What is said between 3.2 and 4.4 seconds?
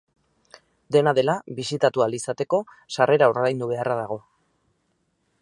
ordaindu beharra dago.